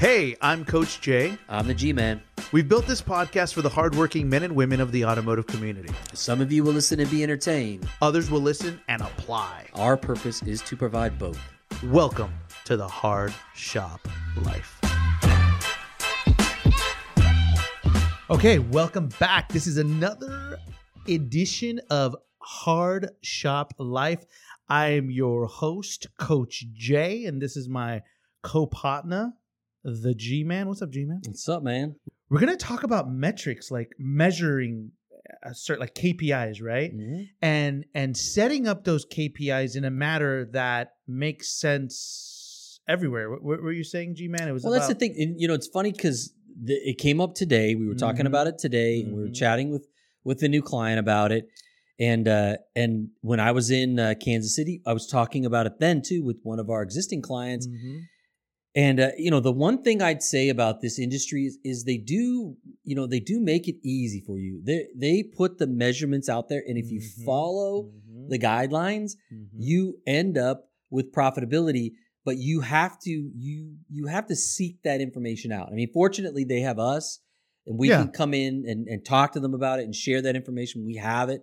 [0.00, 1.36] Hey, I'm Coach Jay.
[1.46, 2.22] I'm the G Man.
[2.52, 5.92] We've built this podcast for the hardworking men and women of the automotive community.
[6.14, 7.86] Some of you will listen and be entertained.
[8.00, 9.66] Others will listen and apply.
[9.74, 11.38] Our purpose is to provide both.
[11.84, 12.32] Welcome
[12.64, 14.08] to the Hard Shop
[14.38, 14.80] Life.
[18.30, 19.52] Okay, welcome back.
[19.52, 20.56] This is another
[21.08, 24.24] edition of Hard Shop Life.
[24.66, 28.00] I am your host, Coach Jay, and this is my
[28.42, 29.34] co-partner,
[29.84, 30.68] the G Man.
[30.68, 31.20] What's up, G Man?
[31.26, 31.96] What's up, man?
[32.28, 34.92] We're gonna talk about metrics like measuring
[35.42, 36.94] a certain like KPIs, right?
[36.94, 37.28] Mhm.
[37.42, 43.30] And and setting up those KPIs in a manner that makes sense everywhere.
[43.30, 44.48] What, what were you saying, G Man?
[44.48, 45.14] It was Well, that's the thing.
[45.18, 46.32] And, you know, it's funny because
[46.66, 47.74] it came up today.
[47.74, 48.28] We were talking Mhm.
[48.28, 49.34] about it today, and we were Mhm.
[49.34, 49.86] chatting with
[50.22, 51.48] with the new client about it.
[51.98, 55.78] And uh, and when I was in uh, Kansas City, I was talking about it
[55.78, 57.66] then too with one of our existing clients.
[58.74, 61.96] And uh, you know, the one thing I'd say about this industry is, is they
[61.96, 64.62] do, you know, they do make it easy for you.
[64.64, 67.24] They they put the measurements out there, and if you Mhm.
[67.24, 68.28] follow Mhm.
[68.28, 69.48] the guidelines, Mhm.
[69.58, 71.92] you end up with profitability.
[72.24, 75.68] But you have to you you have to seek that information out.
[75.72, 77.18] I mean, fortunately, they have us,
[77.66, 78.02] and we Yeah.
[78.04, 80.84] can come in and, and talk to them about it and share that information.
[80.84, 81.42] We have it.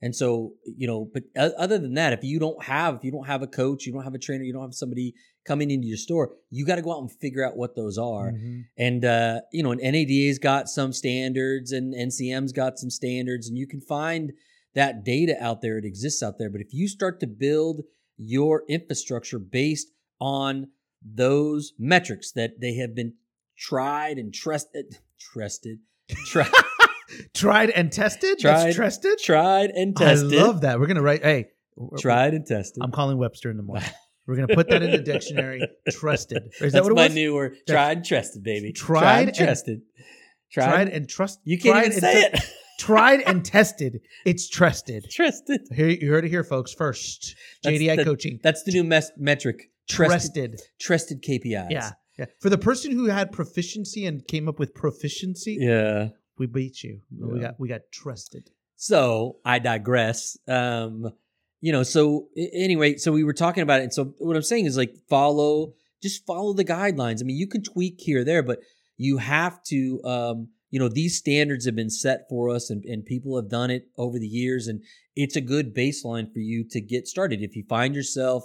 [0.00, 3.26] And so, you know, but other than that, if you don't have, if you don't
[3.26, 5.12] have a coach, you don't have a trainer, you don't have somebody
[5.48, 8.30] coming into your store, you got to go out and figure out what those are.
[8.32, 8.64] Mhm.
[8.76, 13.56] And uh, you know, and NADA's got some standards, and NCM's got some standards, and
[13.58, 14.32] you can find
[14.74, 15.78] that data out there.
[15.78, 16.50] It exists out there.
[16.50, 17.80] But if you start to build
[18.16, 19.88] your infrastructure based
[20.20, 20.68] on
[21.02, 23.14] those metrics that they have been
[23.56, 24.98] tried and trusted,
[25.32, 25.78] trusted,
[26.26, 26.50] tried,
[27.34, 28.38] Tried and tested.
[28.38, 28.64] Tried.
[28.66, 29.18] That's trusted.
[29.18, 30.38] tried and tested.
[30.38, 30.78] I love that.
[30.78, 31.22] We're gonna write.
[31.22, 31.46] Hey,
[31.98, 32.82] Tried and tested.
[32.82, 33.88] I'm calling Webster in the morning.
[34.28, 35.66] We're gonna put that in the dictionary.
[35.90, 36.52] Trusted.
[36.60, 37.14] Is that what it my was?
[37.14, 37.56] new word.
[37.66, 38.72] Tried and trusted, baby.
[38.72, 39.80] Tried and- trusted.
[40.52, 41.40] Tried, tried and trust.
[41.44, 42.40] You can't even say it.
[42.78, 44.00] tried and tested.
[44.24, 45.06] It's trusted.
[45.10, 45.62] trusted.
[45.74, 46.72] Here you heard it here, folks.
[46.74, 48.38] First, That's JDI the- coaching.
[48.42, 49.70] That's the new mes- metric.
[49.88, 50.60] Trusted, Trusted.
[50.78, 51.70] trusted KPIs.
[51.70, 51.92] Yeah.
[52.18, 52.26] Yeah.
[52.40, 56.08] For the person who had proficiency and came up with proficiency, Yeah.
[56.38, 57.00] we beat you.
[57.18, 58.50] We got we got trusted.
[58.76, 60.36] So I digress.
[60.46, 61.10] Um,
[61.60, 63.84] you know, so anyway, so we were talking about it.
[63.84, 67.20] And so what I'm saying is like follow, just follow the guidelines.
[67.20, 68.60] I mean, you can tweak here or there, but
[68.96, 73.04] you have to, um, you know, these standards have been set for us and, and
[73.04, 74.68] people have done it over the years.
[74.68, 74.82] And
[75.16, 77.42] it's a good baseline for you to get started.
[77.42, 78.44] If you find yourself,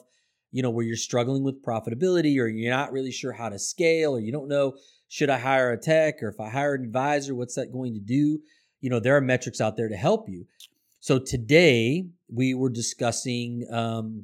[0.51, 4.16] you know, where you're struggling with profitability or you're not really sure how to scale
[4.16, 4.75] or you don't know,
[5.07, 8.00] should I hire a tech or if I hire an advisor, what's that going to
[8.00, 8.40] do?
[8.80, 10.45] You know, there are metrics out there to help you.
[11.03, 14.23] So today we were discussing, um,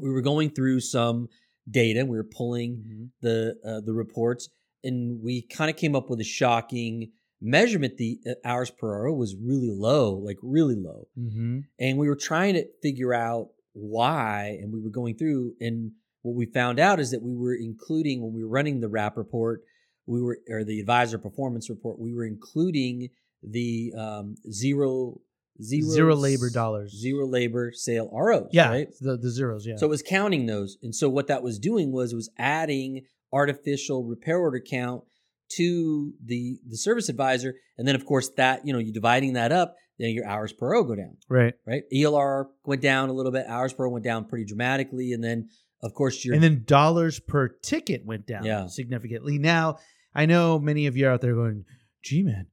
[0.00, 1.28] we were going through some
[1.70, 2.06] data.
[2.06, 4.48] We were pulling the uh, the reports,
[4.82, 7.10] and we kind of came up with a shocking
[7.42, 7.98] measurement.
[7.98, 11.58] The uh, hours per hour was really low, like really low, Mm-hmm.
[11.78, 14.56] and we were trying to figure out why.
[14.62, 15.92] And we were going through, and
[16.22, 19.18] what we found out is that we were including when we were running the RAP
[19.18, 19.60] report,
[20.06, 23.10] we were or the advisor performance report, we were including
[23.42, 25.20] the um, zero
[25.62, 26.92] zero Zero labor dollars.
[26.98, 28.48] zero labor sale ROs.
[28.52, 28.68] Yeah.
[28.70, 28.88] right?
[29.00, 29.66] The the zeros.
[29.66, 29.76] Yeah.
[29.76, 30.76] So it was counting those.
[30.82, 33.02] And so what that was doing was it was adding
[33.32, 35.04] artificial repair order count
[35.56, 37.54] to the the service advisor.
[37.76, 40.74] And then of course that, you know, you dividing that up, then your hours per
[40.76, 41.54] hour go down, right.
[41.66, 41.82] right?
[41.92, 45.12] ELR went down a little bit, hours per hour went down pretty dramatically.
[45.12, 45.48] And then
[45.82, 48.66] of course your and then dollars per ticket went down Yeah.
[48.66, 49.38] significantly.
[49.38, 49.78] Now,
[50.14, 51.64] I know many of you are out there going,
[52.02, 52.46] "Gee, man,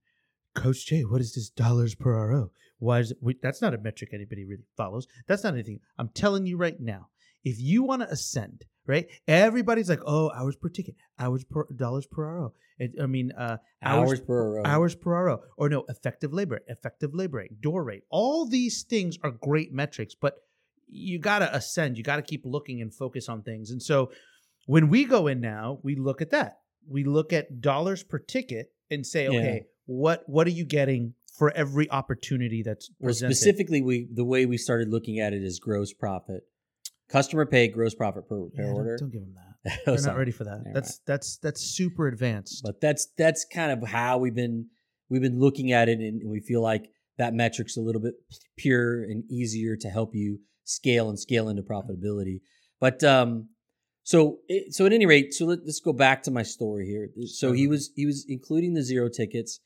[0.53, 2.51] Coach Jay, what is this dollars per RO?
[2.79, 3.17] Why is it?
[3.21, 5.07] we- That's not a metric anybody really follows.
[5.27, 5.79] That's not anything.
[5.97, 7.09] I'm telling you right now.
[7.43, 9.07] If you want to ascend, right?
[9.27, 12.53] Everybody's like, "Oh, hours per ticket, hours per dollars per hour.
[12.79, 14.67] It, I mean, uh, hours, hours per hour.
[14.67, 18.03] hours per RO, or no, effective labor, effective labor rate, door rate.
[18.09, 20.33] All these things are great metrics, but
[20.87, 21.97] you got to ascend.
[21.97, 23.71] You got to keep looking and focus on things.
[23.71, 24.11] And so
[24.65, 26.59] when we go in now, we look at that.
[26.87, 29.29] We look at dollars per ticket and say, Yeah.
[29.39, 34.45] okay, what what are you getting for every opportunity that's Well, specifically we the way
[34.45, 36.43] we started looking at it is gross profit.
[37.09, 38.97] Customer pay gross profit per Yeah, repair don't, order.
[38.97, 39.41] don't give them that.
[39.87, 40.57] Oh, They're not ready for that.
[40.63, 42.61] Never That's that's that's super advanced.
[42.63, 44.67] but that's that's kind of how we've been
[45.09, 48.13] we've been looking at it and we feel like that metric's a little bit
[48.57, 52.41] pure and easier to help you scale and scale into profitability
[52.79, 53.47] but um
[54.03, 54.39] so
[54.69, 57.67] so at any rate so let, let's go back to my story here so he
[57.67, 59.59] was he was including the zero tickets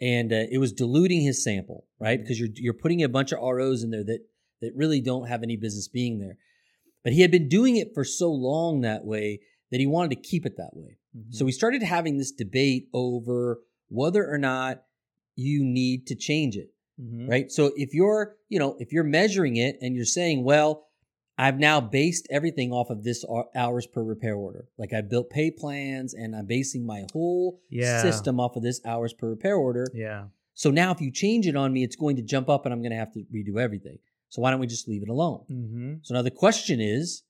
[0.00, 3.38] and uh, it was diluting his sample right because you're you're putting a bunch of
[3.40, 4.20] ROs in there that
[4.60, 6.36] that really don't have any business being there
[7.02, 10.28] but he had been doing it for so long that way that he wanted to
[10.28, 10.96] keep it that way.
[11.16, 11.34] Mhm.
[11.34, 14.84] So we started having this debate over whether or not
[15.36, 17.28] you need to change it, Mhm.
[17.28, 17.50] right?
[17.52, 20.86] So if you're, you know, if you're measuring it and you're saying, well,
[21.36, 24.68] I've now based everything off of this hours per repair order.
[24.78, 28.02] Like I built pay plans and I'm basing my whole Yeah.
[28.02, 29.86] system off of this hours per repair order.
[29.92, 30.26] Yeah.
[30.54, 32.80] So now if you change it on me, it's going to jump up and I'm
[32.80, 33.98] going to have to redo everything.
[34.28, 35.44] So why don't we just leave it alone?
[35.50, 35.94] Mm-hmm.
[36.02, 37.24] So now the question is,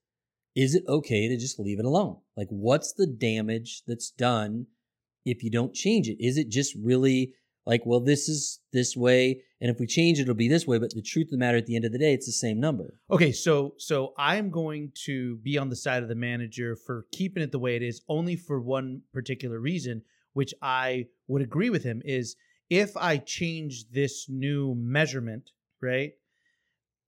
[0.54, 2.18] is it okay to just leave it alone?
[2.36, 4.66] Like what's the damage that's done
[5.24, 6.22] if you don't change it?
[6.22, 7.32] Is it just really
[7.66, 10.78] like, well, this is this way, and if we change it, it'll be this way,
[10.78, 12.61] but the truth of the matter at the end of the day, it's the same
[12.61, 13.00] number.
[13.11, 17.43] Okay, so so I'm going to be on the side of the manager for keeping
[17.43, 20.02] it the way it is, only for one particular reason,
[20.34, 22.37] which I would agree with him is
[22.69, 25.50] if I change this new measurement,
[25.81, 26.12] right?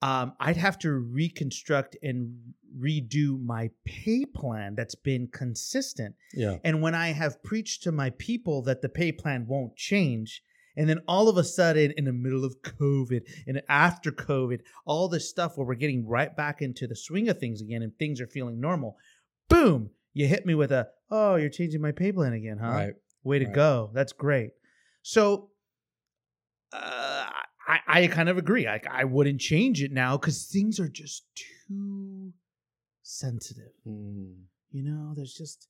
[0.03, 2.37] Um, I'd have to reconstruct and
[2.81, 6.15] redo my pay plan that's been consistent.
[6.35, 6.57] Yeah.
[6.65, 10.43] And when I have preached to my people that the pay plan won't change,
[10.77, 15.09] and then all of a sudden, in the middle of COVID and after COVID, all
[15.09, 18.21] this stuff where we're getting right back into the swing of things again and things
[18.21, 18.97] are feeling normal,
[19.49, 22.69] boom, you hit me with a, oh, you're changing my pay plan again, huh?
[22.71, 22.95] Right.
[23.25, 23.55] Way to Right.
[23.55, 23.91] go.
[23.95, 24.51] That's great.
[25.03, 25.51] So,
[26.73, 27.27] uh,
[27.69, 28.67] I, I kind of agree.
[28.67, 32.33] I, I wouldn't change it now because things are just too
[33.07, 33.73] sensitive.
[33.87, 34.35] Mm.
[34.73, 35.69] You know, there's just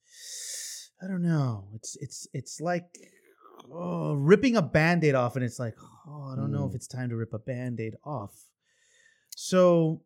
[1.02, 1.68] I don't know.
[1.74, 2.84] It's it's it's like
[3.72, 5.74] oh, ripping a band-aid off and it's like,
[6.06, 6.76] oh, I don't know if Mm.
[6.76, 8.32] it's time to rip a band-aid off.
[9.34, 10.02] So,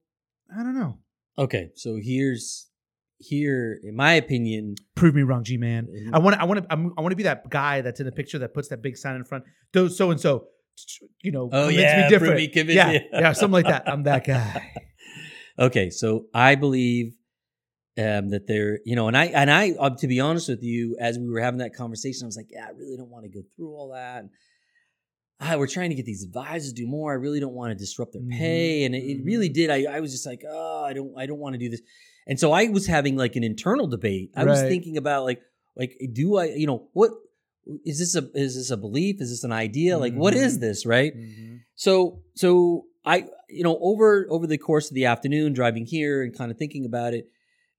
[0.57, 0.99] I don't know.
[1.39, 2.69] Okay, so here's
[3.19, 5.87] here, in my opinion, Prove me wrong, G-man.
[5.87, 6.15] Mhm.
[6.15, 8.13] I want to I want to I want to be that guy that's in the
[8.13, 9.45] picture that puts that big sign in front.
[9.73, 10.47] Those so and so,
[11.23, 12.37] you know, Oh, yeah, me different.
[12.37, 13.89] me, yeah, yeah, something like that.
[13.93, 14.73] I'm that guy.
[15.59, 17.15] Okay, so I believe
[18.01, 20.97] um, that there, you know, and I and I, uh, to be honest with you,
[21.01, 23.31] as we were having that conversation, I was like, yeah, I really don't want to
[23.31, 24.21] go through all that.
[24.21, 24.31] And,
[25.41, 27.13] ah, we're trying to get these advisors to do more.
[27.13, 29.55] I really don't want to disrupt their Mhm, pay, and it, it really mhm.
[29.55, 29.71] did.
[29.71, 31.83] I, I was just like, oh, I don't, I don't want to do this.
[32.27, 34.31] And so I was having like an internal debate.
[34.37, 34.69] I was Right.
[34.69, 35.41] thinking about like,
[35.77, 37.11] like, do I, you know, what
[37.85, 39.21] is this a is this a belief?
[39.21, 39.99] Is this an idea?
[39.99, 40.61] Like, what is Mhm.
[40.61, 41.13] this, right?
[41.17, 41.61] Mhm.
[41.75, 46.37] So so I you know over over the course of the afternoon driving here and
[46.37, 47.29] kind of thinking about it,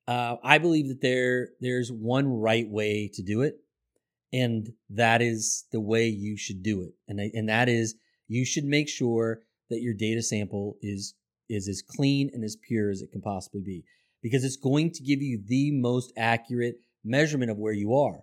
[0.08, 3.58] uh, I believe that there there's one right way to do it,
[4.34, 7.96] and that is the way you should do it, and and that is
[8.28, 11.16] you should make sure that your data sample is
[11.50, 13.84] is as clean and as pure as it can possibly be
[14.22, 18.22] because it's going to give you the most accurate measurement of where you are.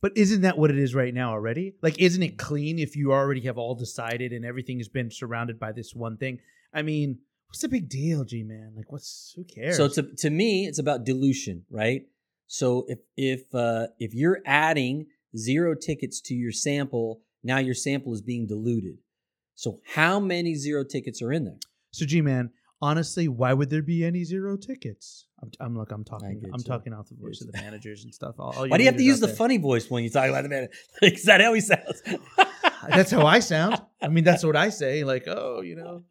[0.00, 1.74] But isn't that what it is right now already?
[1.82, 5.58] Like, isn't it clean if you already have all decided and everything has been surrounded
[5.58, 6.40] by this one thing?
[6.74, 7.20] I mean,
[7.54, 8.72] what's the big deal, G man?
[8.76, 9.76] Like, what's who cares?
[9.76, 12.02] So to to me, it's about dilution, right?
[12.48, 15.06] So if if uh, if you're adding
[15.36, 18.98] zero tickets to your sample, now your sample is being diluted.
[19.54, 21.58] So how many zero tickets are in there?
[21.92, 22.50] So, G man,
[22.82, 25.28] honestly, why would there be any zero tickets?
[25.40, 26.64] I'm, I'm look, I'm talking, I'm you.
[26.64, 28.34] talking out the voice of the managers and stuff.
[28.40, 29.36] All, all Why do you have to use the there.
[29.36, 30.68] funny voice when you talk about the man?
[31.02, 32.02] Is that how he sounds?
[32.90, 33.80] That's how I sound.
[34.02, 35.04] I mean, that's what I say.
[35.04, 36.04] Like, oh, you know,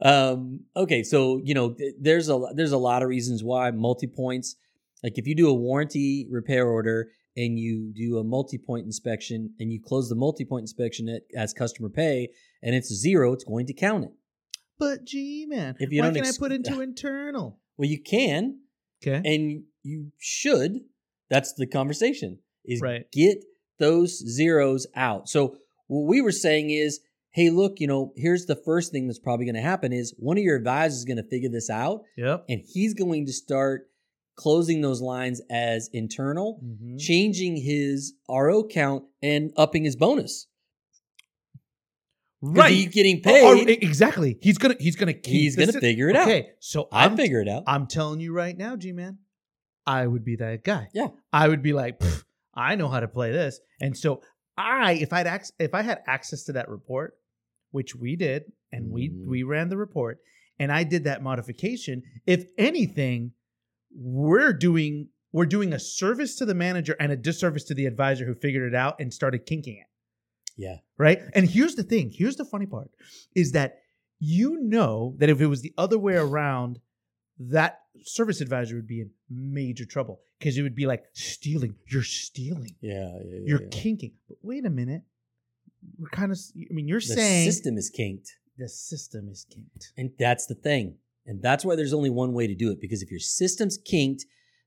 [0.00, 4.06] um, okay, so you know, th- there's a there's a lot of reasons why multi
[4.06, 4.56] points.
[5.02, 9.52] Like if you do a warranty repair order and you do a multi point inspection
[9.58, 12.28] and you close the multi point inspection at, as customer pay
[12.62, 14.12] and it's zero, it's going to count it.
[14.78, 17.58] but G man, If you why don't can ex- I put into internal?
[17.76, 18.58] Well, you can
[19.04, 20.80] Okay, and you should.
[21.30, 22.38] That's the conversation.
[22.64, 23.10] Is Right.
[23.10, 23.38] get
[23.80, 25.28] those zeros out.
[25.28, 25.56] So
[25.92, 29.44] what we were saying is, hey, look, you know, here's the first thing that's probably
[29.46, 32.44] going to happen is one of your advisors is going to figure this out yep.
[32.48, 33.88] and he's going to start
[34.34, 36.98] closing those lines as internal, Mhm.
[36.98, 40.46] changing his RO count and upping his bonus.
[42.44, 43.82] Right, He's getting Oh, oh, paid.
[43.84, 44.36] exactly.
[44.42, 46.26] He's gonna he's gonna keep he's going to figure it out.
[46.26, 47.62] Okay, so I figure it out.
[47.68, 49.18] I'm telling you right now, G man,
[49.86, 50.88] I would be that guy.
[50.92, 51.08] Yeah.
[51.32, 52.02] I would be like,
[52.54, 54.22] I know how to play this, and so
[54.56, 57.14] I, if I'd ac- if I had access to that report,
[57.70, 59.26] which we did, and we Mhm.
[59.26, 60.18] we ran the report,
[60.58, 62.02] and I did that modification.
[62.26, 63.32] If anything,
[63.94, 68.26] we're doing we're doing a service to the manager and a disservice to the advisor
[68.26, 69.86] who figured it out and started kinking it
[70.58, 70.76] yeah.
[70.98, 71.20] right?
[71.34, 72.90] And here's the thing here's the funny part
[73.34, 73.78] is that
[74.18, 76.80] you know that if it was the other way around,
[77.38, 81.74] that service advisor would be in major trouble because it would be like stealing.
[81.86, 82.74] You're stealing.
[82.80, 82.92] Yeah.
[82.94, 83.68] yeah, yeah, You're yeah.
[83.70, 84.12] kinking.
[84.28, 85.02] But wait a minute.
[85.98, 88.30] We're kind of, I mean, you're saying The saying system is kinked.
[88.56, 89.92] the system is kinked.
[89.96, 90.96] And that's the thing.
[91.26, 92.80] And that's why there's only one way to do it.
[92.80, 94.24] Because if your system's kinked,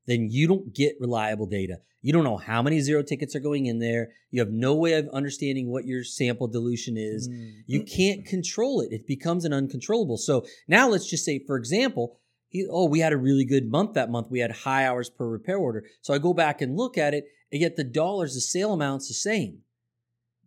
[0.07, 1.77] then you don't get reliable data.
[2.01, 4.09] You don't know how many zero tickets are going in there.
[4.29, 7.27] You have no way of understanding what your sample dilution is.
[7.27, 7.63] Mm.
[7.65, 8.91] You can't control it.
[8.91, 10.17] It becomes an uncontrollable.
[10.17, 13.93] So now let's just say, for example, he, oh, we had a really good month
[13.93, 14.27] that month.
[14.29, 15.83] We had high hours per repair order.
[16.01, 19.07] So I go back and look at it, and yet the dollars, the sale amount's
[19.07, 19.59] the same.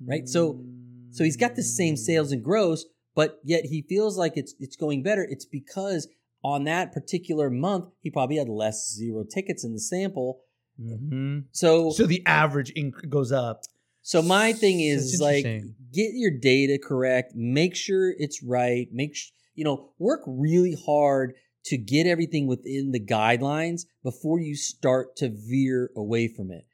[0.06, 0.28] right?
[0.28, 0.64] So-
[1.10, 4.76] So he's got the same sales and gross, but yet he feels like it's it's
[4.76, 5.24] going better.
[5.24, 6.06] It's because
[6.44, 10.42] on that particular month, he probably had less zero tickets in the sample.
[10.80, 11.44] Mhm.
[11.50, 13.62] So So the average inc- goes up.
[14.02, 15.42] So my thing is like
[15.92, 21.34] get your data correct, make sure it's right, make sh- you know, work really hard
[21.64, 26.66] to get everything within the guidelines before you start to veer away from it.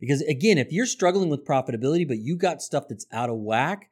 [0.00, 3.88] Because again, if you're struggling with profitability but you got stuff that's out of whack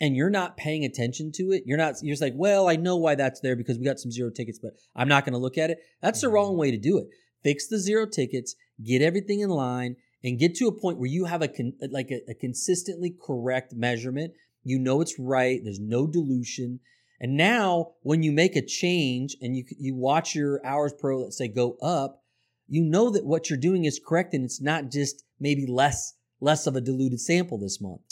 [0.00, 2.96] and you're not paying attention to it, you're not you're just like, "Well, I know
[2.96, 5.56] why that's there because we got some zero tickets, but I'm not going to look
[5.56, 6.60] at it." That's the wrong mm-hmm.
[6.60, 7.06] way to do it.
[7.44, 11.26] Fix the zero tickets, get everything in line, and get to a point where you
[11.26, 14.32] have a con- like a, a consistently correct measurement.
[14.64, 15.60] You know it's right.
[15.62, 16.80] There's no dilution.
[17.20, 21.38] And now, when you make a change and you you watch your hours pro, let's
[21.38, 22.22] say, go up,
[22.66, 26.66] you know that what you're doing is correct, and it's not just maybe less less
[26.66, 28.02] of a diluted sample this month.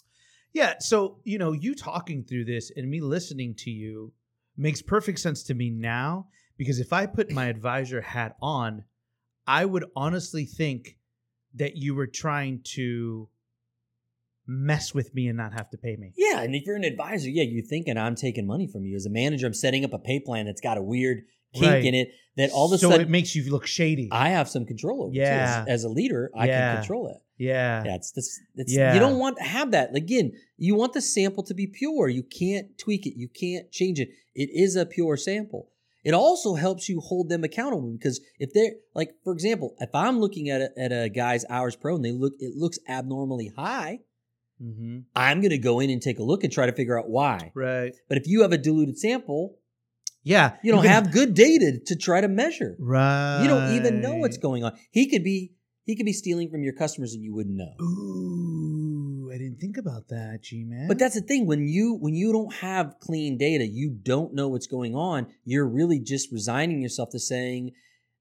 [0.53, 0.75] Yeah.
[0.79, 4.13] So, you know, you talking through this and me listening to you
[4.57, 8.85] makes perfect sense to me now because if I put my advisor hat on,
[9.47, 10.99] I would honestly think
[11.55, 13.29] that you were trying to
[14.53, 16.13] mess with me and not have to pay me.
[16.17, 18.95] Yeah, and if you're an advisor, yeah, you're thinking I'm taking money from you.
[18.97, 21.23] As a manager, I'm setting up a pay plan that's got a weird
[21.55, 21.85] kink Right.
[21.85, 24.09] in it that all of a so sudden it makes you look shady.
[24.11, 25.13] I have some control over.
[25.15, 25.65] Yeah.
[25.67, 26.73] As, as a leader, I Yeah.
[26.75, 27.17] can control it.
[27.37, 27.85] yeah.
[27.85, 28.41] Yeah, this.
[28.57, 28.95] It's, Yeah.
[28.95, 29.95] You don't want to have that.
[29.95, 32.09] Again, you want the sample to be pure.
[32.09, 33.19] You can't tweak it.
[33.19, 34.09] You can't change it.
[34.35, 35.69] It is a pure sample.
[36.05, 40.19] It also helps you hold them accountable because if they're like, for example, if I'm
[40.21, 44.01] looking at a, at a guy's hours pro and they look, it looks abnormally high.
[44.63, 44.99] Mm-hmm.
[45.17, 47.51] I'm going to go in and take a look and try to figure out why.
[47.55, 47.95] Right.
[48.09, 49.59] But if you have a diluted sample,
[50.23, 50.57] Yeah.
[50.63, 52.77] you don't have good data to try to measure.
[52.79, 53.43] Right.
[53.43, 54.73] You don't even know what's going on.
[54.91, 55.55] He could be
[55.85, 57.75] he could be stealing from your customers and you wouldn't know.
[57.85, 60.87] Ooh, I didn't think about that, G man.
[60.87, 64.49] But that's the thing when you when you don't have clean data, you don't know
[64.49, 65.27] what's going on.
[65.45, 67.73] You're really just resigning yourself to saying,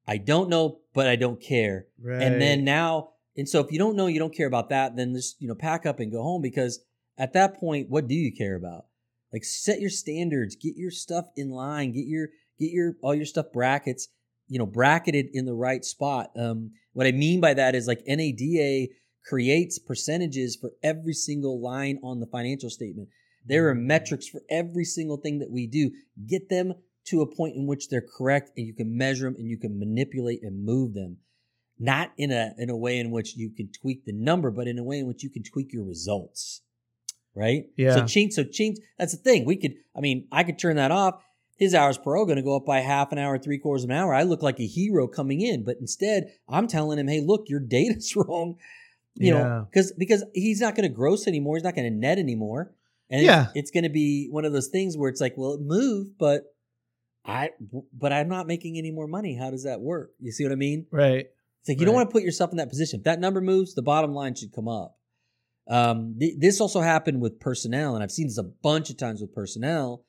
[0.07, 2.21] "I don't know, but I don't care." right.
[2.21, 5.13] And then now, and so if you don't know, you don't care about that, then
[5.13, 6.79] just you know pack up and go home because
[7.17, 8.85] at that point, what do you care about?
[9.31, 13.25] Like set your standards, get your stuff in line, get your get your all your
[13.25, 14.07] stuff brackets,
[14.47, 16.31] you know, bracketed in the right spot.
[16.37, 18.87] Um, what I mean by that is like NADA
[19.25, 23.09] creates percentages for every single line on the financial statement.
[23.45, 25.91] There are metrics for every single thing that we do.
[26.27, 26.73] Get them
[27.05, 29.79] to a point in which they're correct and you can measure them and you can
[29.79, 31.17] manipulate and move them.
[31.83, 34.77] Not in a in a way in which you can tweak the number, but in
[34.77, 36.61] a way in which you can tweak your results.
[37.33, 37.63] Right?
[37.75, 37.95] Yeah.
[37.95, 39.45] So change so change that's the thing.
[39.45, 41.15] We could I mean, I could turn that off.
[41.57, 43.95] His hours per hour to go up by half an hour, three quarters of an
[43.95, 44.13] hour.
[44.13, 47.59] I look like a hero coming in, but instead I'm telling him, hey, look, your
[47.59, 48.57] data's wrong.
[49.15, 49.43] You Yeah.
[49.43, 51.55] know, because because he's not going to gross anymore.
[51.55, 52.73] He's not going to net anymore.
[53.09, 53.43] And Yeah.
[53.43, 56.17] it's, it's going to be one of those things where it's like, well, it moved,
[56.19, 56.43] but
[57.25, 57.51] I,
[57.93, 59.35] but I'm not making any more money.
[59.35, 60.11] How does that work?
[60.19, 60.87] You see what I mean?
[60.91, 61.27] right.
[61.61, 62.99] It's like you don't want to put yourself in that position.
[62.99, 64.97] If that number moves, the bottom line should come up.
[65.69, 69.21] Um, th- this also happened with personnel, and I've seen this a bunch of times
[69.21, 70.05] with personnel.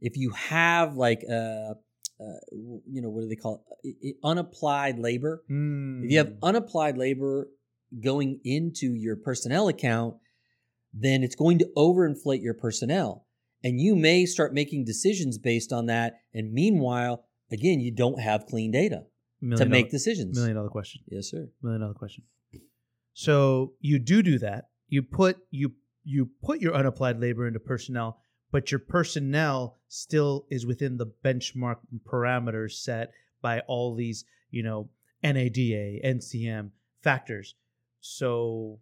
[0.00, 2.38] If you have like, uh, uh,
[2.86, 3.96] you know, what do they call it?
[4.04, 5.42] I- I- Unapplied labor.
[6.04, 6.44] If you have Hmm.
[6.44, 7.48] unapplied labor
[8.02, 10.16] going into your personnel account,
[10.92, 13.26] then it's going to overinflate your personnel.
[13.64, 16.14] And you may start making decisions based on that.
[16.34, 19.06] And meanwhile, again, you don't have clean data
[19.40, 20.36] to make dollar, decisions.
[20.36, 21.02] million dollar question.
[21.08, 21.48] Yes, sir.
[21.62, 22.24] Million dollar question.
[23.12, 24.68] So you do do that.
[24.88, 25.72] You put you
[26.04, 28.20] you put your unapplied labor into personnel,
[28.50, 33.10] but your personnel still is within the benchmark parameters set
[33.42, 34.90] by all these, you know,
[35.22, 36.70] NADA, NCM
[37.02, 37.54] factors.
[38.00, 38.80] So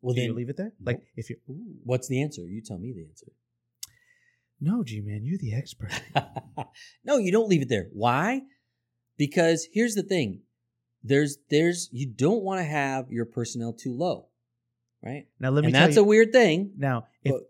[0.00, 0.72] Well, then, you leave it there?
[0.82, 1.36] Like if you
[1.84, 2.42] what's the answer?
[2.42, 3.26] You tell me the answer.
[4.60, 5.92] no, G man, you're the expert.
[7.04, 7.88] no, you don't leave it there.
[7.92, 8.42] Why?
[9.16, 10.42] Because here's the thing.
[11.02, 14.28] There's there's you don't want to have your personnel too low.
[15.04, 15.26] Right?
[15.38, 16.02] Now let me and that's you.
[16.02, 16.72] a weird thing.
[16.76, 17.42] now, if But-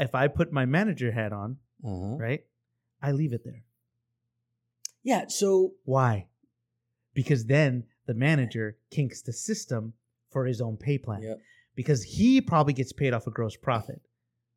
[0.00, 2.16] if I put my manager hat on, Uh-huh.
[2.16, 2.44] right,
[3.00, 3.62] I leave it there.
[5.02, 6.26] Yeah, so Why?
[7.12, 9.92] Because then the manager kinks the system
[10.30, 11.22] for his own pay plan.
[11.22, 11.38] Yep.
[11.76, 14.02] Because he probably gets paid off a gross profit,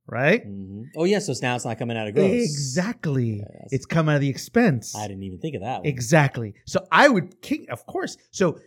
[0.07, 0.45] right?
[0.47, 0.85] Mhm.
[0.95, 2.31] Oh yeah, so now it's not coming out of gross.
[2.31, 3.43] Exactly.
[3.71, 4.95] It's come out of the expense.
[4.95, 5.79] I didn't even think of that.
[5.79, 5.85] One.
[5.85, 6.53] Exactly.
[6.65, 8.17] So I would king of course.
[8.31, 8.59] So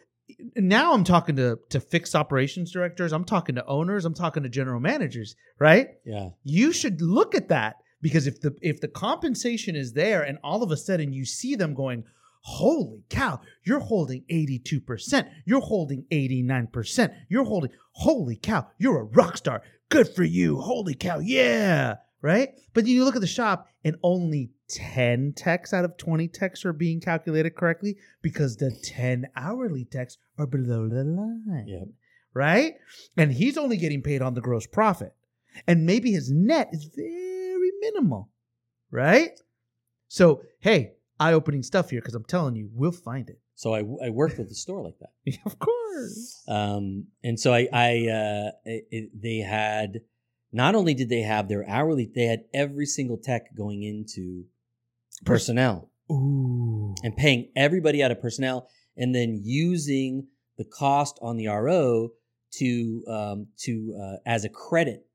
[0.57, 4.49] now I'm talking to to fixed operations directors, I'm talking to owners, I'm talking to
[4.49, 5.89] general managers, right?
[6.05, 6.31] Yeah.
[6.45, 10.63] You should look at that because if the if the compensation is there and all
[10.63, 12.05] of a sudden you see them going,
[12.43, 19.37] "Holy cow, you're holding 82%, you're holding 89%, you're holding holy cow, you're a rock
[19.37, 19.63] star.
[19.91, 20.61] Good for you.
[20.61, 21.19] Holy cow.
[21.19, 22.51] Yeah." Right?
[22.75, 26.73] But you look at the shop and only 10 techs out of 20 techs are
[26.73, 31.65] being calculated correctly because the 10 hourly techs are below the line.
[31.67, 31.89] Yep.
[32.35, 32.75] Right?
[33.17, 35.15] And he's only getting paid on the gross profit.
[35.67, 38.29] And maybe his net is very minimal.
[38.91, 39.41] Right?
[40.09, 43.41] So, hey, eye opening stuff here because I'm telling you, we'll find it.
[43.61, 45.39] So I, I worked with a store like that.
[45.45, 46.43] of course.
[46.49, 50.01] Um, and so I, I uh, it, it- they had
[50.51, 54.45] not only did they have their hourly, they had every single tech going into
[55.27, 56.95] personnel Ooh.
[57.03, 62.13] and paying everybody out of personnel, and then using the cost on the RO
[62.53, 65.07] to um, to uh, as a credit,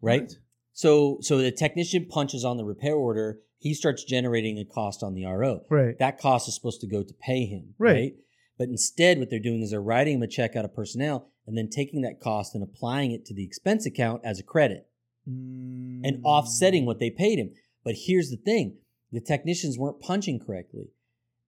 [0.00, 0.22] right?
[0.22, 0.36] What?
[0.72, 5.14] So so the technician punches on the repair order, he starts generating a cost on
[5.14, 5.64] the RO.
[5.70, 5.96] Right.
[5.98, 7.92] That cost is supposed to go to pay him, Right.
[7.92, 8.14] right?
[8.58, 11.56] But instead, what they're doing is they're writing him a check out of personnel and
[11.56, 14.88] then taking that cost and applying it to the expense account as a credit
[15.26, 16.20] and Mm.
[16.24, 17.52] offsetting what they paid him.
[17.84, 18.78] But here's the thing
[19.12, 20.90] the technicians weren't punching correctly.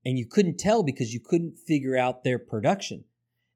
[0.04, 3.04] And you couldn't tell because you couldn't figure out their production.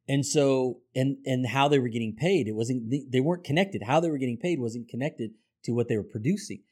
[0.08, 3.82] And so, and and how they were getting paid, it wasn't they weren't connected.
[3.82, 5.32] How they were getting paid wasn't connected
[5.64, 6.62] to what they were producing,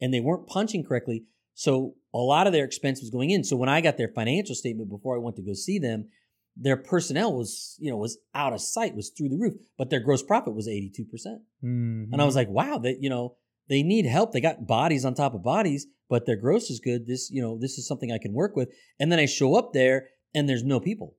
[0.00, 1.24] and they weren't punching correctly.
[1.56, 3.42] So a lot of their expense was going in.
[3.42, 6.08] So when I got their financial statement before I went to go see them,
[6.56, 10.00] their personnel was you know was out of sight, was through the roof, but their
[10.00, 11.40] gross profit was eighty two percent.
[11.64, 12.12] Mhm.
[12.12, 13.36] And I was like, wow, that you know,
[13.68, 14.32] they need help.
[14.32, 17.06] They got bodies on top of bodies, but their gross is good.
[17.06, 18.70] This, you know, this is something I can work with.
[19.00, 21.16] And then I show up there and there's no people.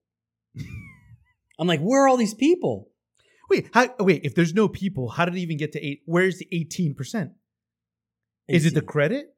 [1.59, 2.89] I'm like, where are all these people?
[3.49, 6.01] wait, how, wait, if there's no people, how did it even get to eight?
[6.05, 7.31] Where's the 18%?
[8.47, 9.35] Is it the credit?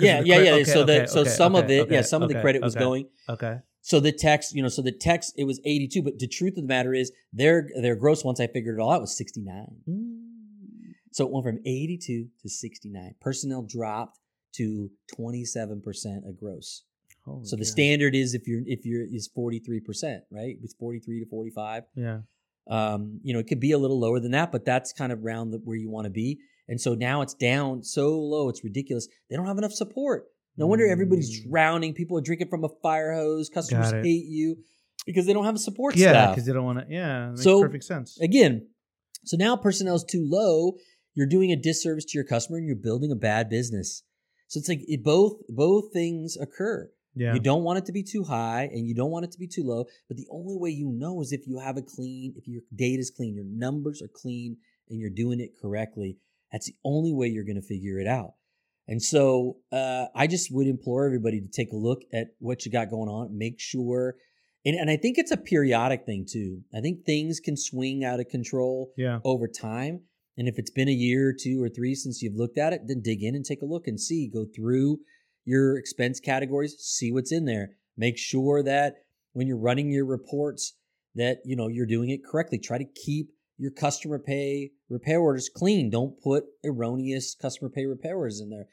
[0.00, 0.52] Yeah, yeah, cre- yeah.
[0.52, 2.74] okay, so okay, that so okay, some of it, yeah, some of the credit was
[2.74, 3.08] going.
[3.28, 3.58] Okay.
[3.80, 6.64] So the text, you know, so the text it was 82, but the truth of
[6.64, 9.66] the matter is their their gross once I figured it all out was 69.
[9.88, 10.28] Mm.
[11.12, 13.14] So it went from 82 to 69.
[13.20, 14.18] Personnel dropped
[14.56, 16.84] to 27% of gross.
[17.24, 20.56] Holy So the standard is if you're if you're is 43%, right?
[20.62, 21.84] It's 43 to 45.
[21.94, 22.18] Yeah.
[22.68, 25.24] Um, you know, it could be a little lower than that, but that's kind of
[25.24, 26.38] around the, where you want to be.
[26.68, 29.08] And so now it's down so low, it's ridiculous.
[29.30, 30.26] They don't have enough support.
[30.56, 31.50] No wonder everybody's Mm.
[31.50, 31.94] drowning.
[31.94, 33.48] People are drinking from a fire hose.
[33.48, 34.58] Customers hate you
[35.06, 36.34] because they don't have a support Yeah, staff.
[36.34, 36.86] because they don't want to.
[36.92, 38.18] Yeah, makes So- perfect sense.
[38.20, 38.66] Again,
[39.24, 40.74] so now personnel is too low.
[41.14, 44.02] You're doing a disservice to your customer and you're building a bad business.
[44.48, 46.90] So it's like it, both both things occur.
[47.14, 47.34] Yeah.
[47.34, 49.46] You don't want it to be too high and you don't want it to be
[49.48, 49.86] too low.
[50.08, 53.00] But the only way you know is if you have a clean, if your data
[53.00, 54.56] is clean, your numbers are clean,
[54.88, 56.18] and you're doing it correctly.
[56.52, 58.32] That's the only way you're going to figure it out.
[58.86, 62.72] And so uh, I just would implore everybody to take a look at what you
[62.72, 63.36] got going on.
[63.36, 64.14] Make sure,
[64.64, 66.62] and, and I think it's a periodic thing too.
[66.74, 69.18] I think things can swing out of control yeah.
[69.24, 70.00] over time.
[70.38, 72.82] And if it's been a year or two or three since you've looked at it,
[72.86, 74.30] then dig in and take a look and see.
[74.32, 75.00] Go through
[75.44, 77.70] your expense categories, see what's in there.
[77.96, 78.94] Make sure that
[79.32, 80.74] when you're running your reports
[81.18, 82.58] that you know you're doing it correctly.
[82.58, 85.90] Try to keep your customer pay repair orders clean.
[85.90, 88.66] Don't put erroneous customer pay repair orders in there.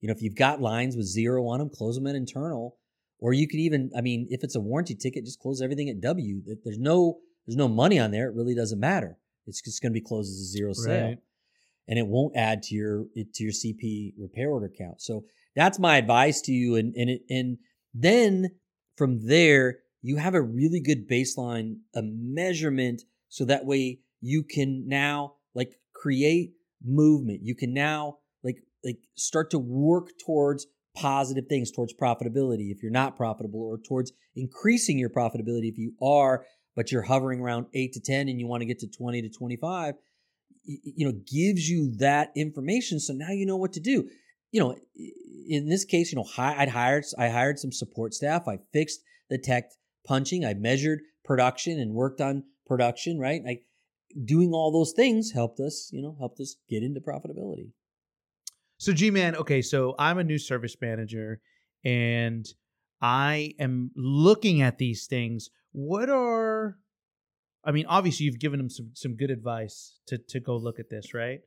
[0.00, 2.76] You know, if you've got lines with zero on them, close them at internal.
[3.20, 6.00] Or you could even, I mean, if it's a warranty ticket, just close everything at
[6.00, 6.42] W.
[6.46, 8.28] That There's no there's no money on there.
[8.28, 9.16] It really doesn't matter.
[9.46, 11.18] It's just going to be closed as a zero sale, Right.
[11.88, 15.00] and it won't add to your to your CP repair order count.
[15.00, 15.24] So
[15.54, 16.74] that's my advice to you.
[16.76, 17.58] And and it, and
[17.94, 18.50] then
[18.96, 24.88] from there, you have a really good baseline, a measurement, so that way you can
[24.88, 27.40] now like create movement.
[27.42, 32.92] You can now like like start to work towards positive things, towards profitability if you're
[32.92, 37.92] not profitable, or towards increasing your profitability if you are, but you're hovering around eight
[37.92, 39.94] to ten and you want to get to twenty to twenty five.
[40.64, 44.08] You know, gives you that information, so now you know what to do.
[44.52, 44.76] You know,
[45.48, 48.46] in this case, you know, I'd hired I hired some support staff.
[48.46, 49.70] I fixed the tech
[50.06, 50.44] punching.
[50.44, 53.18] I measured production and worked on production.
[53.18, 53.66] Right, like
[54.24, 55.90] doing all those things helped us.
[55.92, 57.70] You know, helped us get into profitability.
[58.78, 61.40] So, G Man, okay, so I'm a new service manager
[61.84, 62.46] and
[63.00, 65.50] I am looking at these things.
[65.72, 66.78] What are,
[67.64, 70.90] I mean, obviously, you've given them some, some good advice to, to go look at
[70.90, 71.40] this, right?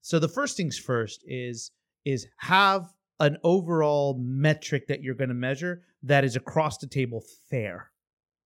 [0.00, 1.70] So the first things first is
[2.04, 2.86] is have
[3.20, 7.90] an overall metric that you're going to measure that is across the table fair,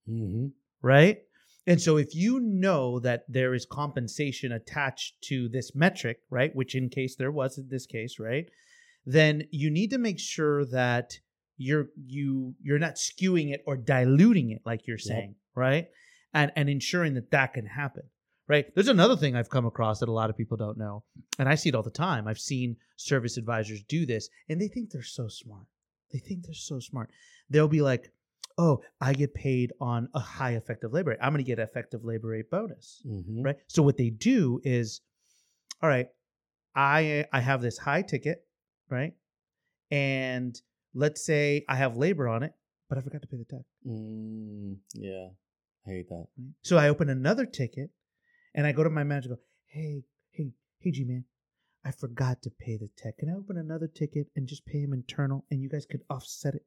[0.08, 0.46] Mm-hmm.
[0.80, 1.18] right?
[1.66, 6.74] And so if you know that there is compensation attached to this metric, right, which
[6.74, 8.46] in case there was in this case, right,
[9.06, 11.18] then you need to make sure that
[11.56, 15.88] you're you you're not skewing it or diluting it like you're saying, right?
[16.34, 18.04] And and ensuring that that can happen.
[18.48, 18.74] Right.
[18.74, 21.04] There's another thing I've come across that a lot of people don't know.
[21.38, 22.26] And I see it all the time.
[22.26, 25.66] I've seen service advisors do this and they think they're so smart.
[26.12, 27.10] They think they're so smart.
[27.48, 28.12] They'll be like,
[28.58, 31.18] oh, I get paid on a high effective labor rate.
[31.22, 33.02] I'm going to get an effective labor rate bonus.
[33.06, 33.42] Mm-hmm.
[33.42, 33.56] Right.
[33.68, 35.00] So what they do is,
[35.82, 36.08] all right,
[36.74, 38.44] I I have this high ticket,
[38.90, 39.12] right?
[39.90, 40.60] And
[40.94, 42.52] let's say I have labor on it,
[42.88, 43.64] but I forgot to pay the tax.
[43.86, 45.28] Mm, yeah,
[45.86, 46.26] I hate that.
[46.62, 47.90] So I open another ticket
[48.54, 51.24] and I go to my manager go, hey, hey, hey, G man,
[51.84, 53.18] I forgot to pay the tech.
[53.18, 56.54] Can I open another ticket and just pay him internal and you guys could offset
[56.54, 56.64] it?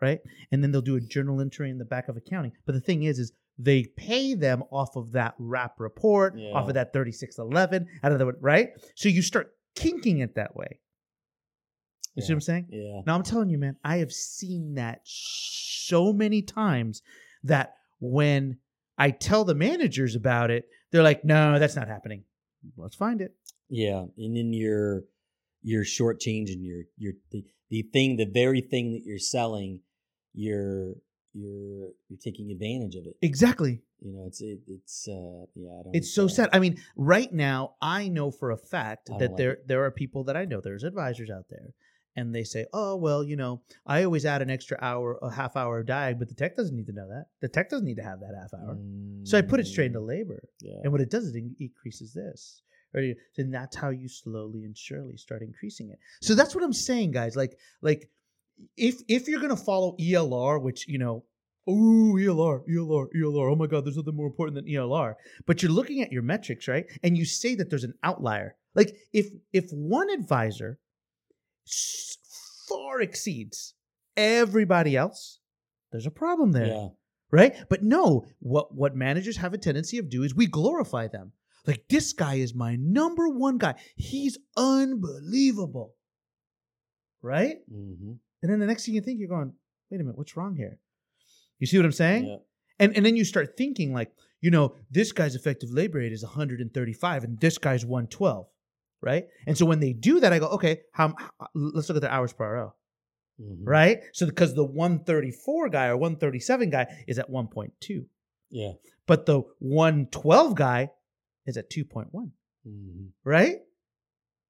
[0.00, 0.20] Right?
[0.52, 2.52] And then they'll do a journal entry in the back of accounting.
[2.66, 6.50] But the thing is, is they pay them off of that wrap report, Yeah.
[6.52, 8.70] off of that 3611, out of the right?
[8.96, 10.80] So you start kinking it that way.
[12.14, 12.66] You see what I'm saying?
[12.70, 13.00] Yeah.
[13.06, 17.02] Now I'm telling you, man, I have seen that so many times
[17.42, 18.58] that when
[18.98, 22.24] I tell the managers about it, they're like, "No, that's not happening.
[22.76, 23.34] Let's find it."
[23.68, 25.04] Yeah, and then you're
[25.62, 27.14] you're shortchanging your your
[27.70, 29.80] the, thing, the very thing that you're selling,
[30.32, 30.94] you're
[31.34, 33.16] you're you're taking advantage of it.
[33.20, 33.82] Exactly.
[34.00, 35.70] You know, it's it, it's uh yeah.
[35.80, 36.48] I don't It's so sad.
[36.52, 39.68] I mean, right now, I know for a fact that like there it.
[39.68, 40.60] there are people that I know.
[40.60, 41.74] There's advisors out there,
[42.14, 45.56] and they say, "Oh, well, you know, I always add an extra hour, a half
[45.56, 47.26] hour of diag, but the tech doesn't need to know that.
[47.40, 48.78] The tech doesn't need to have that half hour.
[49.24, 50.80] So I put it straight into mm, labor." Yeah.
[50.84, 52.62] And what it does is it increases this.
[52.94, 53.02] Or
[53.36, 55.98] then that's how you slowly and surely start increasing it.
[56.20, 56.38] So mm-hmm.
[56.38, 57.34] that's what I'm saying, guys.
[57.36, 58.08] Like, like
[58.76, 61.24] if if you're gonna follow ELR, which you know,
[61.66, 65.14] oh ELR, ELR, ELR, oh my god, there's nothing more important than ELR.
[65.46, 66.86] But you're looking at your metrics, right?
[67.02, 68.56] And you say that there's an outlier.
[68.74, 70.78] Like if if one advisor
[72.68, 73.74] far exceeds
[74.16, 75.40] everybody else,
[75.92, 76.88] there's a problem there Yeah.
[77.30, 77.54] right?
[77.68, 81.32] But no, what what managers have a tendency of do is we glorify them.
[81.66, 83.74] Like this guy is my number one guy.
[83.96, 85.94] He's unbelievable,
[87.22, 87.56] right?
[87.72, 88.12] Mm-hmm.
[88.42, 89.52] And then the next thing you think, you're going,
[89.90, 90.78] wait a minute, what's wrong here?
[91.58, 92.26] You see what I'm saying?
[92.26, 92.36] Yeah.
[92.78, 96.22] And and then you start thinking like, you know, this guy's effective labor rate is
[96.22, 98.46] 135 and this guy's 112,
[99.00, 99.26] right?
[99.46, 101.14] And so when they do that, I go, okay, how?
[101.38, 102.74] how- let's look at their hours per hour
[103.40, 103.58] Mhm.
[103.62, 104.02] right?
[104.12, 108.06] So because the 134 guy or 137 guy is at 1.2,
[108.50, 108.72] Yeah.
[109.06, 110.90] but the 112 guy
[111.46, 112.06] is at 2.1,
[112.66, 113.56] hmm right?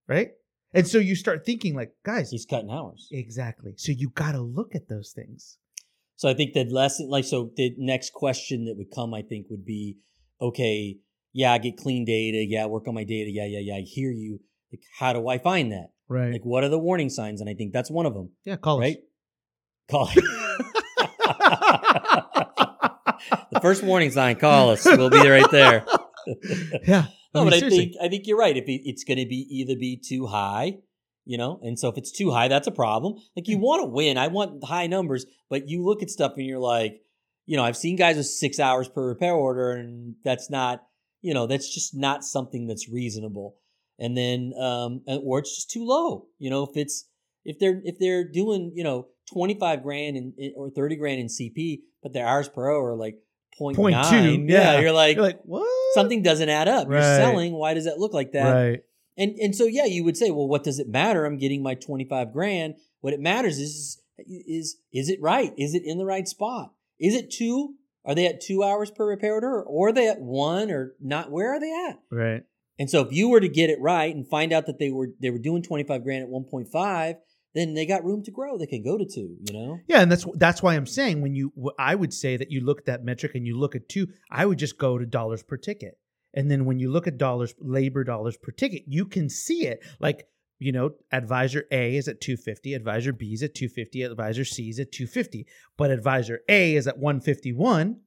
[0.07, 0.31] Right?
[0.73, 3.09] And so you start thinking like, guys, He's cutting hours.
[3.13, 3.75] exactly.
[3.77, 5.59] So you got to look at those things.
[6.17, 9.47] So I think the lesson, like, so the next question that would come, I think,
[9.51, 9.97] would be,
[10.41, 10.97] okay,
[11.33, 13.81] yeah, I get clean data, yeah, I work on my data, yeah, yeah, yeah, I
[13.81, 14.41] hear you.
[14.73, 15.89] Like, how do I find that?
[16.09, 16.33] Right.
[16.33, 17.41] Like, what are the warning signs?
[17.41, 18.81] And I think that's one of them, yeah, call us.
[18.81, 18.97] right?
[19.91, 19.91] us.
[19.91, 20.07] Call
[23.53, 24.37] the first warning sign.
[24.37, 24.85] Call us.
[24.85, 25.85] We'll be right there.
[26.87, 27.07] yeah.
[27.35, 28.57] No, I mean, but I think I think you're right.
[28.57, 30.79] If it, it's going to be either be too high,
[31.25, 33.15] you know, and so if it's too high, that's a problem.
[33.37, 34.19] Like you want to win.
[34.19, 37.03] I want high numbers, but you look at stuff and you're like,
[37.47, 40.85] you know, I've seen guys with six hours per repair order, and that's not,
[41.23, 43.57] you know, that's just not something that's reasonable.
[43.99, 46.27] And then, um, or it's just too low.
[46.39, 47.07] You know, if it's
[47.45, 51.21] if they're if they're doing, you know, twenty five grand in, in- or thirty grand
[51.21, 53.17] in CP, but their hours per hour are like
[53.59, 54.81] point Point two, nine, yeah.
[54.81, 55.67] you're like, You're like, what?
[55.95, 56.89] Something doesn't add up.
[56.89, 57.55] You're selling.
[57.55, 58.53] Why does that look like that?
[58.53, 58.85] Right.
[59.17, 61.25] And and so yeah, you would say, well, what does it matter?
[61.25, 62.75] I'm getting my 25 grand.
[63.01, 65.53] What it matters is is is it right?
[65.57, 66.73] Is it in the right spot?
[66.99, 67.75] Is it two?
[68.05, 71.31] Are they at two hours per repair order, or are they at one, or not?
[71.31, 72.01] Where are they at?
[72.11, 72.43] Right.
[72.79, 75.09] And so if you were to get it right and find out that they were
[75.21, 77.17] they were doing 25 grand at 1.5,
[77.55, 78.59] then they got room to grow.
[78.59, 79.37] They can go to two.
[79.47, 79.79] You know.
[79.87, 82.79] Yeah, and that's that's why I'm saying when you I would say that you look
[82.81, 85.57] at that metric and you look at two, I would just go to dollars per
[85.57, 85.99] ticket.
[86.37, 89.85] And then when you look at dollars labor dollars per ticket, you can see it.
[90.01, 90.27] Like,
[90.59, 94.81] you know, advisor A is at 250, advisor B is at 250, advisor C is
[94.81, 98.01] at 250, but advisor A is at 151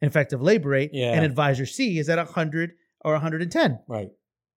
[0.00, 1.12] effective labor rate Yeah.
[1.12, 2.72] and advisor C is at 100
[3.04, 3.80] or 110.
[3.86, 4.08] Right.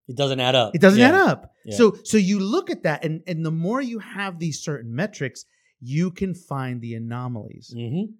[0.08, 0.76] It doesn't add up.
[0.76, 1.10] It doesn't Yeah.
[1.10, 1.54] add up.
[1.66, 1.76] Yeah.
[1.78, 5.46] So so you look at that and and the more you have these certain metrics,
[5.80, 8.12] you can find the anomalies, Mm-hmm.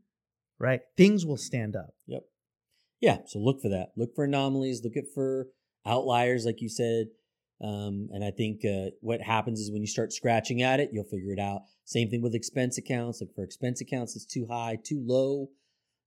[0.60, 0.82] right?
[0.98, 1.94] Things will stand up.
[2.08, 2.24] Yep.
[3.02, 3.18] Yeah.
[3.28, 3.90] So look for that.
[3.98, 4.82] Look for anomalies.
[4.84, 5.48] Look at for
[5.86, 7.08] outliers, like you said.
[7.62, 11.04] Um, and I think uh, what happens is when you start scratching at it, you'll
[11.06, 11.62] figure it out.
[11.86, 13.22] Same thing with expense accounts.
[13.22, 15.50] Like for expense accounts, it's too high, too low.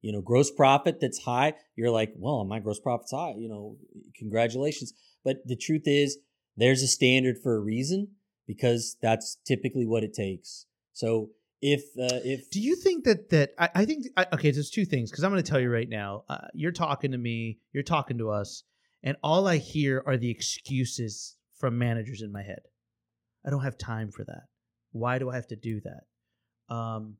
[0.02, 1.54] You know, gross profit that's high.
[1.74, 3.34] You're like, well, my gross profit's high.
[3.36, 3.76] You know,
[4.16, 4.92] congratulations.
[5.24, 6.18] But the truth is,
[6.56, 8.08] there's a standard for a reason
[8.46, 10.66] because that's typically what it takes.
[10.92, 11.30] So
[11.60, 14.50] if uh, if Do you think that that I, I think I, okay?
[14.50, 16.24] There's two things because I'm going to tell you right now.
[16.28, 17.58] Uh, you're talking to me.
[17.72, 18.62] You're talking to us,
[19.02, 22.60] and all I hear are the excuses from managers in my head.
[23.44, 24.44] I don't have time for that.
[24.92, 26.74] Why do I have to do that?
[26.74, 27.16] Um,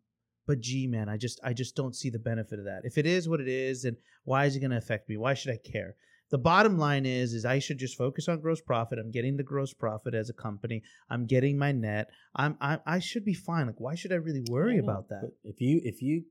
[0.46, 2.82] but gee, man, I just I just don't see the benefit of that.
[2.84, 5.16] If it is what it is, then why is it going to affect me?
[5.16, 5.96] Why should I care?
[6.30, 8.98] The bottom line is is I should just focus on gross profit.
[8.98, 10.82] I'm getting the gross profit as a company.
[11.08, 12.08] I'm getting my net.
[12.34, 13.66] I'm I, I should be fine.
[13.66, 15.30] Like why should I really worry I about that?
[15.44, 16.24] If you if you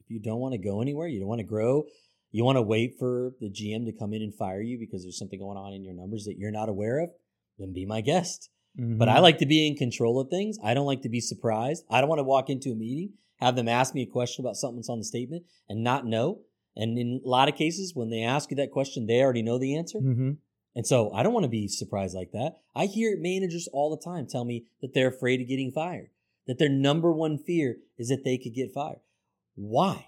[0.00, 1.84] if you don't want to go anywhere, you don't want to grow,
[2.30, 5.18] you want to wait for the GM to come in and fire you because there's
[5.18, 7.10] something going on in your numbers that you're not aware of,
[7.58, 8.50] then be my guest.
[8.76, 9.22] But I Mhm.
[9.22, 10.58] like to be in control of things.
[10.62, 11.84] I don't like to be surprised.
[11.88, 13.12] I don't want to walk into a meeting,
[13.44, 16.40] have them ask me a question about something that's on the statement and not know.
[16.76, 19.58] And in a lot of cases, when they ask you that question, they already know
[19.58, 20.00] the answer.
[20.00, 20.38] Mhm.
[20.74, 22.58] And so I don't want to be surprised like that.
[22.74, 26.08] I hear managers all the time tell me that they're afraid of getting fired,
[26.46, 28.98] that their number one fear is that they could get fired.
[29.54, 30.06] Why?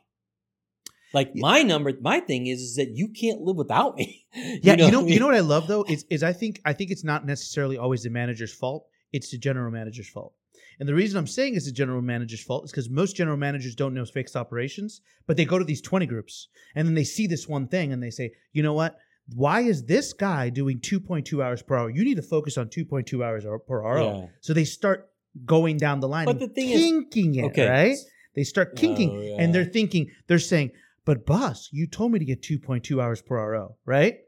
[1.15, 1.41] Like Yeah.
[1.43, 4.25] my number, my thing is, is that you can't live without me.
[4.63, 6.61] Yeah, you know, what I you know what I love though is is I think
[6.65, 8.87] I think it's not necessarily always the manager's fault.
[9.13, 10.35] It's the general manager's fault.
[10.79, 13.75] And the reason I'm saying it's the general manager's fault is because most general managers
[13.75, 17.27] don't know fixed operations, but they go to these 20 groups and then they see
[17.27, 18.99] this one thing and they say, you know what?
[19.35, 21.91] Why is this guy doing 2.2 hours per hour?
[21.91, 23.99] You need to focus on 2.2 hours per hour.
[24.01, 24.27] Yeah.
[24.41, 25.09] So they start
[25.45, 27.69] going down the line But the thing is- kinking it, Okay.
[27.69, 27.97] right?
[28.35, 29.37] They start kinking Oh, yeah.
[29.43, 30.73] and they're thinking, they're saying,
[31.07, 34.19] but boss, you told me to get 2.2 hours per hour, right?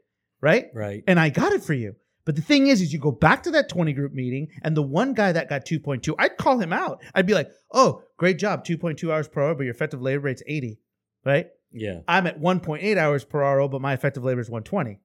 [0.41, 0.67] Right?
[0.73, 1.03] Right.
[1.07, 1.95] and I got it for you.
[2.29, 4.83] But the thing is, is you go back to that 20 group meeting, and the
[4.83, 7.01] one guy that got 2.2, I'd call him out.
[7.15, 10.43] I'd be like, oh, great job, 2.2 hours per hour, but your effective labor rate's
[10.45, 10.79] 80,
[11.25, 11.47] right?
[11.71, 12.01] Yeah.
[12.07, 14.99] I'm at 1.8 hours per hour, but my effective labor is 120.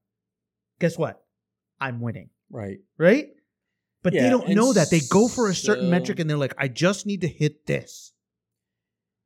[0.81, 1.25] Guess what?
[1.81, 2.81] I'm winning, Right.
[2.99, 3.29] right?
[4.03, 4.91] But Yeah, they don't know that.
[4.91, 7.65] They go for a certain so- metric and they're like, I just need to hit
[7.65, 8.13] this.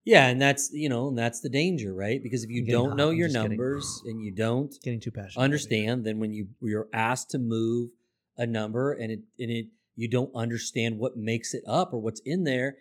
[0.04, 2.22] Yeah, and that's you know, and that's the danger, right?
[2.22, 2.96] Because if you getting don't hot.
[2.96, 3.50] know I'm your just kidding.
[3.50, 5.42] numbers and you don't Getting too passionate.
[5.42, 7.90] understand, then when you you're asked to move
[8.36, 12.20] a number and it and it you don't understand what makes it up or what's
[12.24, 12.76] in there,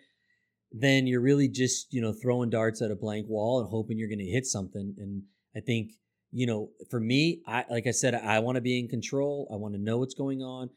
[0.72, 4.08] then you're really just you know throwing darts at a blank wall and hoping you're
[4.08, 4.94] going to hit something.
[4.98, 5.22] And
[5.56, 5.92] I think
[6.30, 9.48] you know, for me, I like I said, I want to be in control.
[9.52, 10.70] I want to know what's going on,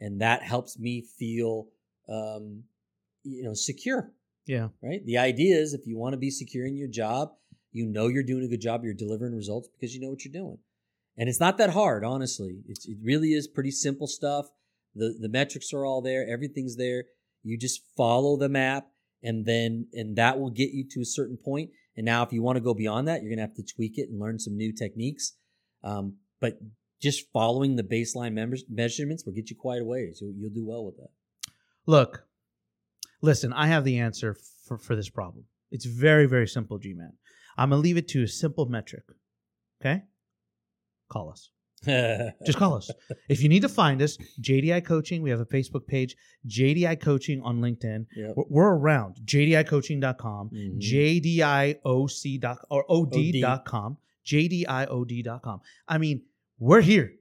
[0.00, 1.68] and that helps me feel
[2.08, 2.62] um,
[3.24, 4.12] you know secure
[4.48, 4.68] Yeah.
[4.82, 5.04] right?
[5.04, 7.32] The idea is if you want to be secure in your job,
[7.70, 10.32] you know you're doing a good job, you're delivering results because you know what you're
[10.32, 10.58] doing.
[11.16, 12.62] And it's not that hard, honestly.
[12.66, 14.46] It's, it really is pretty simple stuff.
[14.94, 17.04] The the metrics are all there, everything's there.
[17.42, 18.88] You just follow the map
[19.22, 21.70] and then and that will get you to a certain point.
[21.96, 23.98] And now if you want to go beyond that, you're going to have to tweak
[23.98, 25.34] it and learn some new techniques.
[25.82, 26.58] Um, but
[27.02, 30.18] just following the baseline members, measurements will get you quite a ways.
[30.20, 31.10] You'll, you'll do well with that.
[31.86, 32.27] Look,
[33.20, 35.44] listen, I have the answer for, for this problem.
[35.70, 37.12] It's very, very simple, G Man.
[37.56, 39.04] I'm going to leave it to a simple metric.
[39.80, 40.02] Okay?
[41.10, 41.50] Call us.
[42.44, 42.90] Just call us.
[43.28, 46.16] If you need to find us, JDI Coaching, we have a Facebook page,
[46.48, 48.06] JDI Coaching on LinkedIn.
[48.16, 48.32] Yep.
[48.36, 50.80] We're, we're around, jdicoaching.com, Mhm.
[50.80, 55.60] JDIOC dot, or OD.com, JDIOD.com.
[55.86, 56.22] I mean,
[56.58, 57.12] we're here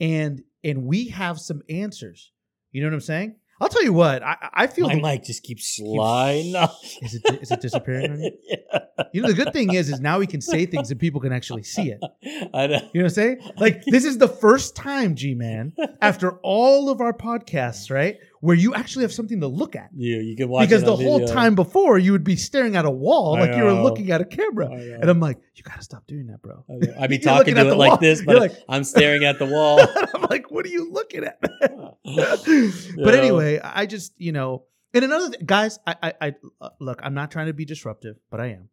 [0.00, 2.32] and and we have some answers.
[2.72, 3.36] You know what I'm saying?
[3.60, 6.78] I'll tell you what, I, I feel My the- mic just keeps sliding off.
[7.02, 8.32] is it is it disappearing on you?
[8.44, 9.04] yeah.
[9.12, 11.32] You know, the good thing is is now we can say things and people can
[11.32, 12.00] actually see it.
[12.54, 12.74] I know.
[12.76, 13.40] You know what I'm saying?
[13.58, 18.56] Like this is the first time, G man, after all of our podcasts, right, where
[18.56, 19.90] you actually have something to look at.
[19.94, 21.34] Yeah, you can watch Because the whole video.
[21.34, 24.20] time before you would be staring at a wall I like you were looking at
[24.22, 24.68] a camera.
[24.70, 26.64] And I'm like, you gotta stop doing that, bro.
[26.68, 26.94] Know.
[26.98, 27.98] I'd be talking to it like wall.
[27.98, 29.80] this, but like- I'm staring at the wall.
[30.14, 31.38] I'm like, what are you looking at?
[32.02, 36.98] But anyway, I just, you know, and another th- guys, I, I, I uh, look,
[37.02, 38.68] I'm not trying to be disruptive, but I am.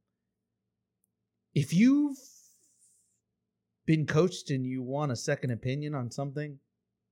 [1.54, 2.18] If you've
[3.86, 6.60] been coached and you want a second opinion on something,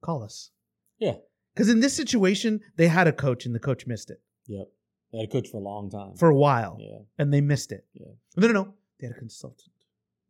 [0.01, 0.51] call us.
[0.99, 1.15] Yeah.
[1.55, 4.67] Because in this situation, they had a coach and the coach missed it Yep.
[5.13, 6.15] I had a coach for a long time.
[6.17, 6.99] for a while yeah.
[7.17, 7.85] and they missed it.
[7.93, 8.07] Yeah.
[8.37, 8.73] No, no, no.
[8.99, 9.71] They had a consultant.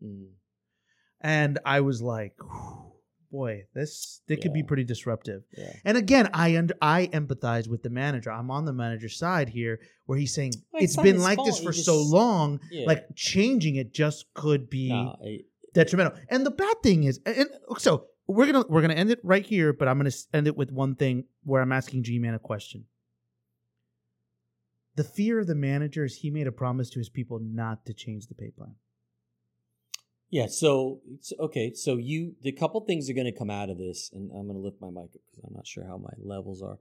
[0.04, 0.28] Mm.
[1.22, 2.92] And I was like, whew,
[3.32, 4.66] boy, this, it could be Yeah.
[4.68, 5.44] pretty disruptive.
[5.58, 5.74] Yeah.
[5.84, 8.32] And again, I under, I empathize with the manager.
[8.32, 11.24] I'm on the manager's side here, where he's saying Well, it's it's not been his
[11.24, 11.48] like fault.
[11.48, 12.60] this He for just- so long.
[12.72, 12.86] Yeah.
[12.86, 15.16] Like changing it just could be Nah,
[15.74, 16.14] detrimental.
[16.30, 19.46] And the bad thing is, and, and- so we're gonna we're gonna end it right
[19.46, 22.40] here, but I'm gonna end it with one thing where I'm asking G Man a
[22.40, 22.86] question.
[24.96, 27.94] The fear of the manager is he made a promise to his people not to
[27.94, 28.76] change the pay plan.
[30.30, 30.48] Yeah.
[30.48, 31.74] So it's- okay.
[31.74, 34.56] So you the couple things are going to come out of this, and I'm going
[34.58, 36.80] to lift my mic up because I'm not sure how my levels are.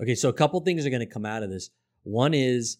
[0.00, 0.14] Okay.
[0.14, 1.70] So a couple things are going to come out of this.
[2.02, 2.78] One is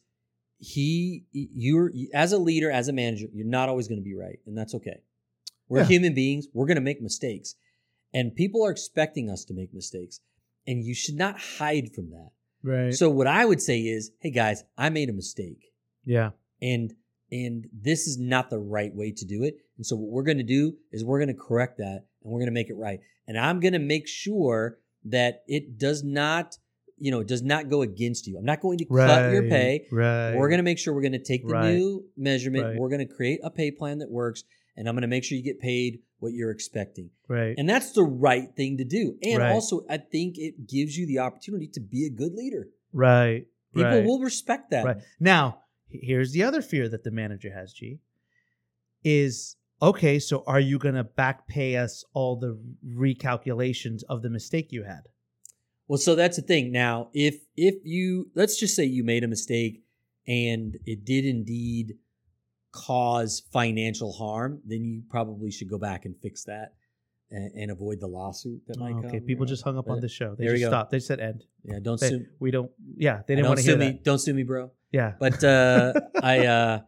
[0.58, 4.38] he you're as a leader as a manager you're not always going to be right
[4.46, 5.02] and that's okay
[5.68, 5.84] we're Yeah.
[5.84, 7.56] human beings we're going to make mistakes
[8.16, 10.20] and people are expecting us to make mistakes
[10.66, 12.30] and you should not hide from that
[12.62, 12.94] Right.
[13.00, 15.62] so what i would say is hey guys i made a mistake
[16.04, 16.30] yeah.
[16.60, 16.86] and
[17.30, 20.38] and this is not the right way to do it and so what we're going
[20.46, 23.00] to do is we're going to correct that and we're going to make it right
[23.28, 26.56] and i'm going to make sure that it does not
[26.98, 29.86] you know it does not go against you i'm not going to cut your pay
[29.92, 30.34] Right.
[30.34, 31.74] we're going to make sure we're going to take the Right.
[31.74, 32.76] new measurement Right.
[32.78, 34.42] we're going to create a pay plan that works
[34.76, 37.54] and i'm going to make sure you get paid what you're expecting right.
[37.58, 39.52] and that's the right thing to do and Right.
[39.52, 43.46] also i think it gives you the opportunity to be a good leader right.
[43.74, 44.04] people right.
[44.04, 44.96] will respect that Right.
[45.20, 48.00] Now, here's the other fear that the manager has, G.
[49.04, 54.30] Is okay, so are you going to back pay us all the recalculations of the
[54.30, 55.02] mistake you had?
[55.88, 56.72] Well, so that's the thing.
[56.72, 59.84] Now, if if you let's just say you made a mistake
[60.26, 61.98] and it did indeed
[62.76, 66.74] cause financial harm, then you probably should go back and fix that
[67.30, 69.06] and, and avoid the lawsuit that might Oh, come.
[69.06, 69.46] okay, people you know?
[69.46, 70.34] just hung up on But, this show.
[70.36, 70.76] They there we just go.
[70.76, 70.90] stopped.
[70.90, 71.44] They said end.
[71.64, 72.26] Yeah, don't They- sue.
[72.38, 72.70] we don't.
[72.96, 73.86] Yeah, they didn't want to hear me.
[73.92, 74.04] that.
[74.04, 74.70] Don't sue me, bro.
[74.92, 76.80] Yeah, But uh, I, uh,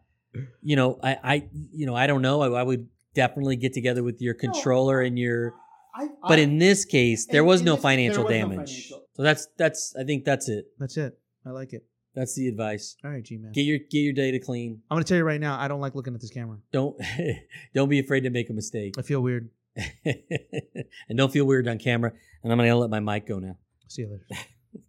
[0.62, 2.42] you know, I, I, you know, I don't know.
[2.42, 5.54] I, I would definitely get together with your controller and your.
[5.94, 8.56] I, But in this case, there was no this case, there financial was no damage.
[8.70, 9.02] financial.
[9.14, 9.96] So that's that's.
[9.98, 10.66] I think that's it.
[10.78, 11.18] that's it.
[11.44, 11.84] I like it.
[12.18, 12.96] That's the advice.
[13.04, 13.52] All right, G man.
[13.52, 14.82] Get your get your data clean.
[14.90, 15.56] I'm gonna tell you right now.
[15.56, 16.58] I don't like looking at this camera.
[16.72, 17.00] Don't
[17.74, 19.50] don't be afraid to make a mistake, I feel weird.
[20.04, 22.12] and don't feel weird on camera.
[22.42, 23.56] And I'm gonna let my mic go now.
[23.86, 24.24] See you later.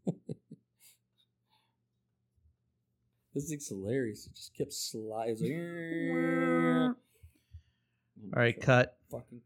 [3.35, 4.25] This thing's hilarious.
[4.25, 5.53] It just kept sliding.
[8.33, 8.97] All right, cut.
[9.11, 9.41] Fucking